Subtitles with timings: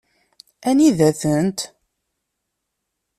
[0.69, 1.59] Anida-tent?